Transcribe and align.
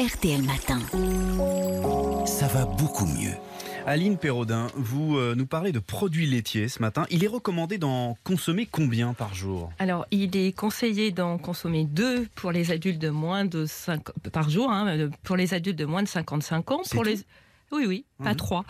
RTL 0.00 0.42
Matin. 0.42 0.78
Ça 2.24 2.46
va 2.46 2.64
beaucoup 2.64 3.04
mieux. 3.04 3.34
Aline 3.84 4.16
Perraudin, 4.16 4.68
vous 4.74 5.18
euh, 5.18 5.34
nous 5.34 5.44
parlez 5.44 5.72
de 5.72 5.78
produits 5.78 6.24
laitiers 6.24 6.68
ce 6.68 6.80
matin. 6.80 7.04
Il 7.10 7.22
est 7.22 7.26
recommandé 7.26 7.76
d'en 7.76 8.16
consommer 8.24 8.64
combien 8.64 9.12
par 9.12 9.34
jour? 9.34 9.70
Alors, 9.78 10.06
il 10.10 10.38
est 10.38 10.56
conseillé 10.56 11.10
d'en 11.10 11.36
consommer 11.36 11.84
deux 11.84 12.26
pour 12.34 12.50
les 12.50 12.72
adultes 12.72 12.98
de 12.98 13.10
moins 13.10 13.44
de 13.44 13.66
5 13.66 14.02
par 14.32 14.48
jour, 14.48 14.70
hein, 14.70 15.10
pour 15.22 15.36
les 15.36 15.52
adultes 15.52 15.78
de 15.78 15.84
moins 15.84 16.02
de 16.02 16.08
55 16.08 16.70
ans. 16.70 16.80
Pour 16.90 17.04
les 17.04 17.20
oui, 17.72 17.84
oui, 17.86 18.04
pas 18.20 18.30
Mhm. 18.30 18.36
trois. 18.36 18.64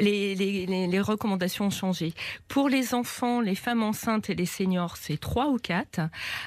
Les, 0.00 0.34
les, 0.34 0.66
les, 0.66 0.86
les 0.86 1.00
recommandations 1.00 1.66
ont 1.66 1.70
changé. 1.70 2.12
Pour 2.48 2.68
les 2.68 2.94
enfants, 2.94 3.40
les 3.40 3.54
femmes 3.54 3.82
enceintes 3.82 4.30
et 4.30 4.34
les 4.34 4.46
seniors, 4.46 4.96
c'est 4.96 5.18
trois 5.18 5.48
ou 5.48 5.58
quatre. 5.58 5.98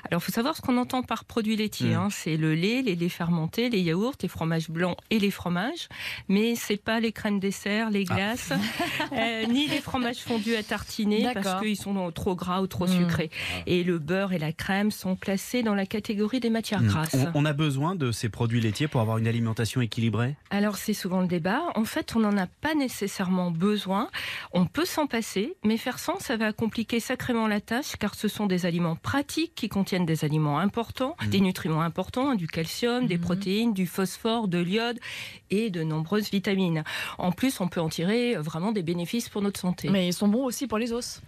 Alors, 0.09 0.21
il 0.21 0.21
faut 0.21 0.31
savoir 0.31 0.55
ce 0.55 0.61
qu'on 0.61 0.77
entend 0.77 1.03
par 1.03 1.25
produits 1.25 1.55
laitiers. 1.55 1.89
Mhm. 1.91 1.95
hein. 1.97 2.07
C'est 2.09 2.37
le 2.37 2.55
lait, 2.55 2.81
les 2.81 2.95
laits 2.95 3.11
fermentés, 3.11 3.69
les 3.69 3.81
yaourts, 3.81 4.15
les 4.21 4.27
fromages 4.27 4.69
blancs 4.69 4.97
et 5.09 5.19
les 5.19 5.31
fromages. 5.31 5.87
Mais 6.27 6.55
c'est 6.55 6.77
pas 6.81 6.99
les 6.99 7.11
crèmes 7.11 7.39
dessert, 7.39 7.89
les 7.89 8.03
glaces, 8.05 8.51
euh, 9.13 9.45
ni 9.47 9.67
les 9.67 9.81
fromages 9.81 10.19
fondus 10.19 10.55
à 10.55 10.63
tartiner 10.63 11.27
parce 11.33 11.61
qu'ils 11.61 11.77
sont 11.77 12.11
trop 12.11 12.35
gras 12.35 12.61
ou 12.61 12.67
trop 12.67 12.87
Mhm. 12.87 12.99
sucrés. 12.99 13.29
Et 13.65 13.83
le 13.83 13.99
beurre 13.99 14.33
et 14.33 14.39
la 14.39 14.51
crème 14.53 14.91
sont 14.91 15.15
placés 15.15 15.63
dans 15.63 15.75
la 15.75 15.85
catégorie 15.85 16.39
des 16.39 16.49
matières 16.49 16.83
grasses. 16.83 17.15
on, 17.33 17.41
on 17.41 17.45
a 17.45 17.53
besoin 17.53 17.95
de 17.95 18.11
ces 18.11 18.29
produits 18.29 18.61
laitiers 18.61 18.87
pour 18.87 19.01
avoir 19.01 19.17
une 19.17 19.27
alimentation 19.27 19.81
équilibrée? 19.81 20.35
Alors 20.49 20.77
c'est 20.77 20.93
souvent 20.93 21.21
le 21.21 21.27
débat. 21.27 21.61
En 21.75 21.83
fait, 21.85 22.15
on 22.15 22.19
n'en 22.19 22.36
a 22.37 22.47
pas 22.47 22.75
nécessairement 22.75 23.51
besoin. 23.51 24.09
On 24.53 24.65
peut 24.65 24.85
s'en 24.85 25.07
passer, 25.07 25.55
mais 25.63 25.77
faire 25.77 25.99
sans, 25.99 26.19
ça 26.19 26.37
va 26.37 26.53
compliquer 26.53 26.99
sacrément 26.99 27.47
la 27.47 27.61
tâche, 27.61 27.95
car 27.99 28.15
ce 28.15 28.27
sont 28.27 28.45
des 28.45 28.65
aliments 28.65 28.95
pratiques 28.95 29.53
qui 29.55 29.69
contiennent 29.69 30.05
des 30.05 30.23
aliments 30.25 30.59
importants, 30.59 31.15
des 31.27 31.39
nutriments 31.39 31.81
importants, 31.81 32.35
du 32.35 32.47
calcium, 32.47 33.07
des 33.07 33.17
Mhm. 33.17 33.21
protéines, 33.23 33.73
du 33.73 33.85
phosphore, 33.87 34.47
de 34.47 34.59
l'iode 34.59 34.99
et 35.49 35.69
de 35.69 35.83
nombreuses 35.83 36.29
vitamines. 36.29 36.83
En 37.17 37.31
plus, 37.31 37.59
on 37.61 37.67
peut 37.67 37.81
en 37.81 37.89
tirer 37.89 38.35
euh, 38.35 38.41
vraiment 38.41 38.71
des 38.71 38.83
bénéfices 38.83 39.29
pour 39.29 39.41
notre 39.41 39.59
santé. 39.59 39.89
Mais 39.89 40.07
ils 40.07 40.13
sont 40.13 40.27
bons 40.27 40.43
aussi 40.45 40.67
pour 40.67 40.77
les 40.77 40.93
os. 40.93 41.21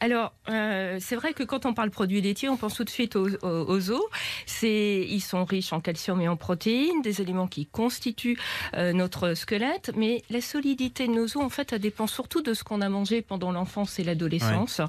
Alors, 0.00 0.32
euh, 0.48 0.98
c'est 1.00 1.16
vrai 1.16 1.32
que 1.34 1.42
quand 1.42 1.66
on 1.66 1.74
parle 1.74 1.90
produits 1.90 2.20
laitiers, 2.20 2.48
on 2.48 2.56
pense 2.56 2.74
tout 2.74 2.84
de 2.84 2.90
suite 2.90 3.16
aux, 3.16 3.28
aux, 3.42 3.90
os. 3.90 4.02
C'est, 4.46 5.06
ils 5.08 5.20
sont 5.20 5.44
riches 5.44 5.72
en 5.72 5.80
calcium 5.80 6.20
et 6.20 6.28
en 6.28 6.36
protéines, 6.36 7.02
des 7.02 7.20
éléments 7.20 7.46
qui 7.48 7.66
constituent 7.66 8.38
euh, 8.74 8.92
notre 8.92 9.34
squelette. 9.34 9.92
Mais 9.96 10.22
la 10.30 10.40
solidité 10.46 11.06
de 11.06 11.12
nos 11.12 11.24
os, 11.24 11.36
en 11.36 11.48
fait, 11.48 11.72
elle 11.72 11.80
dépend 11.80 12.06
surtout 12.06 12.42
de 12.42 12.54
ce 12.54 12.64
qu'on 12.64 12.80
a 12.80 12.88
mangé 12.88 13.22
pendant 13.22 13.52
l'enfance 13.52 13.98
et 13.98 14.04
l'adolescence. 14.04 14.80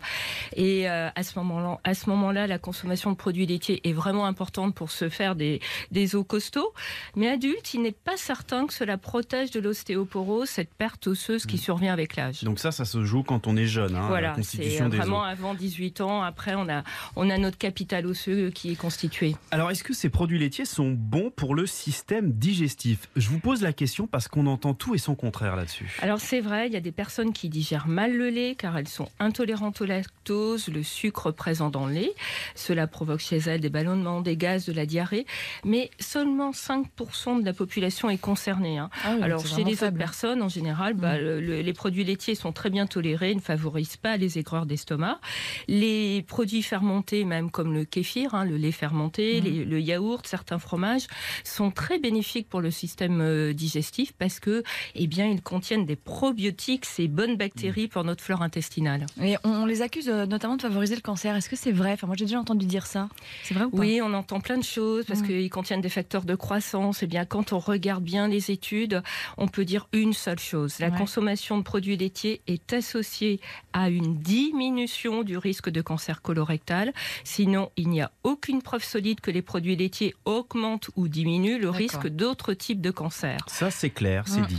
Et 0.56 0.90
euh, 0.90 1.10
à 1.16 1.24
ce 1.24 1.38
moment-là, 1.40 1.80
à 1.84 1.94
ce 1.94 2.10
moment-là, 2.10 2.48
la 2.48 2.60
consommation 2.60 3.12
de 3.12 3.18
produits 3.18 3.46
laitiers 3.46 3.82
est 3.88 3.94
vraiment 3.94 4.26
importante 4.26 4.76
pour 4.76 4.92
se 4.92 5.10
faire 5.10 5.36
des, 5.36 5.60
des 5.92 6.16
os 6.16 6.26
costauds. 6.26 6.74
Mais 7.16 7.28
adulte, 7.30 7.74
il 7.74 7.82
n'est 7.82 7.92
pas 7.92 8.18
certain 8.18 8.68
que 8.68 8.74
cela 8.74 8.98
protège 8.98 9.52
de 9.52 9.60
l'ostéoporose, 9.60 10.50
cette 10.50 10.74
perte 10.74 11.08
osseuse 11.08 11.46
qui 11.46 11.58
survient 11.58 11.94
avec 11.94 12.16
l'âge. 12.16 12.44
Donc 12.44 12.60
ça, 12.60 12.72
ça 12.72 12.86
se 12.86 13.04
joue 13.04 13.24
quand 13.24 13.48
on 13.48 13.58
est 13.58 13.66
jeune, 13.66 13.96
hein, 13.96 14.02
la 14.02 14.08
Voilà, 14.08 14.36
c'est 14.42 14.80
vraiment 14.88 15.22
os. 15.22 15.28
avant 15.28 15.54
18 15.54 16.02
ans. 16.02 16.22
Après, 16.22 16.56
on 16.56 16.70
a, 16.70 16.84
on 17.16 17.30
a 17.30 17.38
notre 17.38 17.58
capital 17.58 18.06
osseux 18.06 18.52
qui 18.52 18.72
est 18.72 18.76
constitué. 18.76 19.36
Alors, 19.52 19.72
est-ce 19.72 19.84
que 19.84 19.94
ces 19.94 20.10
produits 20.10 20.40
laitiers 20.40 20.66
sont 20.66 20.92
bons 20.92 21.32
pour 21.36 21.56
le 21.56 21.66
système 21.66 22.32
digestif? 22.32 23.10
Je 23.16 23.30
vous 23.30 23.40
pose 23.40 23.62
la 23.62 23.74
question 23.74 24.08
parce 24.08 24.28
qu'on 24.28 24.48
entend 24.48 24.74
tout 24.74 24.96
et 24.96 24.98
son 24.98 25.16
contraire 25.16 25.47
là-dessus. 25.56 25.98
Alors 26.02 26.20
c'est 26.20 26.42
vrai, 26.42 26.67
il 26.67 26.73
y 26.73 26.78
a 26.78 26.81
des 26.81 26.92
personnes 26.92 27.34
qui 27.34 27.50
digèrent 27.50 27.88
mal 27.88 28.16
le 28.16 28.30
lait 28.30 28.56
car 28.58 28.78
elles 28.78 28.88
sont 28.88 29.09
intolérantes 29.20 29.81
au 29.81 29.86
lactose, 29.86 30.67
le 30.67 30.84
sucre 30.84 31.31
présent 31.31 31.70
dans 31.70 31.86
le 31.88 31.94
lait. 31.94 32.14
Cela 32.56 32.88
provoque 32.88 33.20
chez 33.20 33.38
elles 33.38 33.62
des 33.62 33.70
ballonnements, 33.70 34.22
des 34.22 34.38
gaz, 34.38 34.66
de 34.66 34.73
la 34.73 34.86
diarrhée. 34.86 35.26
Mais 35.64 35.89
seulement 36.00 36.52
5% 36.52 37.39
de 37.42 37.45
la 37.45 37.54
population 37.54 38.09
est 38.09 38.17
concernée. 38.17 38.78
hein. 38.78 38.89
Ah 39.04 39.14
oui, 39.16 39.22
Alors 39.23 39.45
chez 39.45 39.64
les 39.64 39.76
faible. 39.76 39.95
autres 39.98 39.98
personnes, 39.98 40.42
en 40.42 40.50
général, 40.50 40.94
bah, 40.94 41.17
le- 41.17 41.39
le- 41.39 41.61
les 41.61 41.73
produits 41.73 42.04
laitiers 42.04 42.36
sont 42.36 42.52
très 42.52 42.70
bien 42.70 42.88
tolérés, 42.88 43.34
ne 43.36 43.39
favorisent 43.42 43.98
pas 43.98 44.17
les 44.17 44.38
aigreurs 44.38 44.66
d'estomac. 44.66 45.20
Les 45.67 46.22
produits 46.23 46.64
fermentés, 46.64 47.23
même 47.26 47.52
comme 47.52 47.73
le 47.73 47.86
kéfir, 47.86 48.36
hein, 48.36 48.45
le 48.45 48.58
lait 48.58 48.72
fermenté, 48.72 49.42
les- 49.42 49.66
le 49.66 49.80
yaourt, 49.80 50.26
certains 50.27 50.60
fromages, 50.60 51.08
sont 51.43 51.72
très 51.72 51.99
bénéfiques 51.99 52.49
pour 52.49 52.61
le 52.61 52.72
système 52.72 53.22
euh, 53.22 53.54
digestif 53.54 54.14
parce 54.17 54.39
que, 54.39 54.64
eh 54.95 55.08
bien, 55.08 55.27
ils 55.37 55.42
contiennent 55.43 55.86
des 55.86 55.95
probiotiques, 55.95 56.86
ces 56.86 57.08
bonnes 57.08 57.37
bactéries 57.37 57.87
pour 57.87 58.03
notre 58.03 58.23
flore 58.23 58.42
intestinale. 58.42 59.05
Et 59.21 59.36
on, 59.43 59.65
les 59.65 59.81
accuse 59.83 60.09
euh, 60.09 60.25
notamment 60.25 60.55
de 60.58 60.61
favoriser 60.64 60.95
le 60.95 61.02
cancer. 61.02 61.36
Est-ce 61.36 61.48
que 61.49 61.55
c'est 61.55 61.71
vrai? 61.71 61.92
Enfin, 61.93 62.08
moi 62.08 62.15
j'ai 62.17 62.25
déjà 62.25 62.39
entendu 62.39 62.65
dire 62.65 62.86
ça. 62.87 63.08
C'est 63.43 63.53
vrai 63.53 63.65
ou 63.65 63.70
pas? 63.70 63.77
Oui, 63.77 63.99
on 64.03 64.14
entend 64.14 64.39
plein 64.39 64.58
de 64.58 64.64
choses 64.64 65.05
parce 65.05 65.21
Mm. 65.21 65.27
qu'ils 65.27 65.49
contiennent 65.49 65.81
des 65.81 65.89
facteurs 65.89 66.23
de 66.25 66.36
croissance. 66.36 67.03
Eh 67.03 67.08
bien, 67.08 67.25
quand 67.25 67.53
on 67.53 67.59
regarde 67.59 68.03
bien 68.03 68.27
les 68.27 68.49
études, 68.52 69.02
on 69.37 69.48
peut 69.48 69.64
dire 69.65 69.87
une 69.93 70.14
seule 70.14 70.39
chose. 70.39 70.80
La 70.80 70.89
Ouais. 70.89 70.98
consommation 70.98 71.58
de 71.58 71.64
produits 71.64 71.98
laitiers 71.98 72.42
est 72.48 72.73
associée 72.73 73.39
à 73.73 73.89
une 73.89 74.17
diminution 74.17 75.23
du 75.23 75.37
risque 75.37 75.69
de 75.69 75.81
cancer 75.81 76.21
colorectal. 76.21 76.93
Sinon, 77.23 77.69
il 77.77 77.89
n'y 77.89 78.02
a 78.02 78.11
aucune 78.23 78.61
preuve 78.61 78.83
solide 78.83 79.21
que 79.21 79.30
les 79.31 79.42
produits 79.42 79.75
laitiers 79.75 80.15
augmentent 80.25 80.89
ou 80.95 81.08
diminuent 81.08 81.59
le 81.59 81.69
risque 81.69 82.08
d'autres 82.08 82.54
types 82.54 82.81
de 82.81 82.92
cancers. 82.92 83.45
Ça, 83.48 83.69
c'est 83.71 83.89
clair, 83.92 84.23
c'est 84.27 84.42
Mm, 84.42 84.45
dit. 84.48 84.58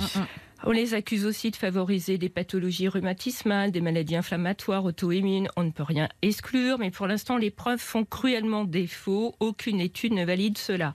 On 0.64 0.72
les 0.72 0.94
accuse 0.94 1.24
aussi 1.24 1.52
de 1.52 1.56
favoriser 1.56 2.18
des 2.18 2.28
pathologies 2.28 2.88
rhumatismales, 2.88 3.70
des 3.70 3.80
maladies 3.80 4.16
inflammatoires, 4.16 4.84
auto-immunes. 4.84 5.48
On 5.56 5.62
ne 5.62 5.70
peut 5.70 5.84
rien 5.84 6.08
exclure, 6.20 6.78
mais 6.78 6.90
pour 6.90 7.06
l'instant, 7.06 7.36
les 7.36 7.50
preuves 7.50 7.78
font 7.78 8.04
cruellement 8.04 8.64
défaut. 8.64 9.36
Aucune 9.38 9.80
étude 9.80 10.14
ne 10.14 10.24
valide 10.24 10.58
cela. 10.58 10.94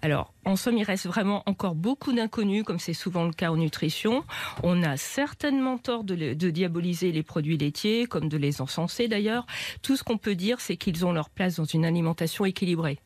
Alors, 0.00 0.32
en 0.44 0.56
somme, 0.56 0.76
il 0.78 0.84
reste 0.84 1.06
vraiment 1.06 1.42
encore 1.46 1.74
beaucoup 1.74 2.12
d'inconnus, 2.12 2.64
comme 2.64 2.78
c'est 2.78 2.94
souvent 2.94 3.24
le 3.24 3.32
cas 3.32 3.50
en 3.50 3.56
nutrition. 3.56 4.24
On 4.62 4.82
a 4.82 4.96
certainement 4.96 5.78
tort 5.78 6.04
de, 6.04 6.14
le- 6.14 6.34
de 6.34 6.50
diaboliser 6.50 7.12
les 7.12 7.22
produits 7.22 7.56
laitiers, 7.58 8.06
comme 8.06 8.28
de 8.28 8.36
les 8.36 8.60
encenser 8.60 9.08
d'ailleurs. 9.08 9.46
Tout 9.82 9.96
ce 9.96 10.02
qu'on 10.04 10.18
peut 10.18 10.34
dire, 10.34 10.60
c'est 10.60 10.76
qu'ils 10.76 11.04
ont 11.06 11.12
leur 11.12 11.30
place 11.30 11.56
dans 11.56 11.64
une 11.64 11.84
alimentation 11.84 12.44
équilibrée. 12.44 12.98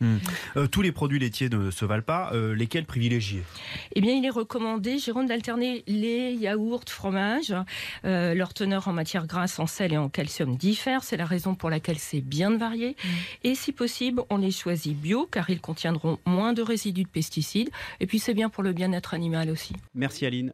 Euh, 0.57 0.67
tous 0.67 0.83
les 0.83 0.93
produits 0.93 1.19
laitiers 1.19 1.49
ne 1.49 1.71
se 1.71 1.85
valent 1.85 2.03
pas. 2.03 2.31
Euh, 2.33 2.55
lesquels 2.55 2.85
privilégier? 2.87 3.43
Eh 3.95 4.01
bien, 4.01 4.15
il 4.15 4.25
est 4.25 4.31
recommandé, 4.31 4.99
Jérôme, 4.99 5.27
d'alterner 5.27 5.85
lait, 5.87 6.35
yaourt, 6.35 6.89
fromage. 6.89 7.55
Euh, 8.05 8.35
leur 8.35 8.55
teneur 8.55 8.89
en 8.89 8.93
matière 8.93 9.27
grasse, 9.27 9.59
en 9.59 9.67
sel 9.67 9.93
et 9.93 9.99
en 9.99 10.09
calcium 10.09 10.57
diffère. 10.57 11.05
C'est 11.05 11.17
la 11.17 11.27
raison 11.27 11.55
pour 11.55 11.71
laquelle 11.71 11.99
c'est 11.99 12.21
bien 12.21 12.51
de 12.51 12.57
varier. 12.57 12.97
Et 13.45 13.55
si 13.55 13.73
possible, 13.73 14.23
on 14.31 14.39
les 14.39 14.51
choisit 14.51 14.97
bio, 14.97 15.27
car 15.31 15.51
ils 15.51 15.61
contiendront 15.61 16.19
moins 16.27 16.53
de 16.53 16.63
résidus 16.63 17.03
de 17.03 17.09
Et 18.01 18.07
puis, 18.07 18.19
c'est 18.19 18.35
bien 18.35 18.49
pour 18.49 18.63
le 18.63 18.73
bien-être 18.73 19.15
animal 19.15 19.51
aussi. 19.51 19.75
Merci 19.95 20.27
Aline. 20.27 20.53